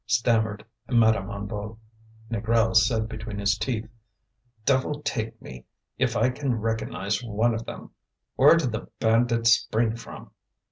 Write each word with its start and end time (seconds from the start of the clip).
stammered 0.07 0.65
Madame 0.89 1.27
Hennebeau. 1.27 1.77
Négrel 2.31 2.75
said 2.75 3.07
between 3.07 3.37
his 3.37 3.55
teeth: 3.55 3.87
"Devil 4.65 5.03
take 5.03 5.39
me 5.39 5.63
if 5.99 6.17
I 6.17 6.31
can 6.31 6.55
recognize 6.55 7.23
one 7.23 7.53
of 7.53 7.67
them! 7.67 7.91
Where 8.35 8.55
do 8.57 8.65
the 8.65 8.87
bandits 8.99 9.51
spring 9.53 9.95
from?" 9.95 10.31